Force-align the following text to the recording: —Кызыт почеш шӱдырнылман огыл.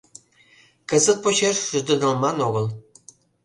—Кызыт 0.89 1.17
почеш 1.23 1.57
шӱдырнылман 1.67 2.37
огыл. 2.47 2.65